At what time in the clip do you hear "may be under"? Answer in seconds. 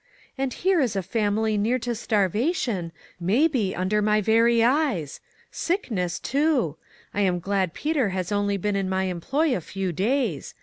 3.19-4.01